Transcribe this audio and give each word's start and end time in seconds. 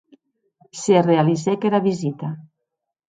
Se 0.81 0.95
realizèc 1.09 1.67
era 1.73 1.85
visita. 1.89 2.35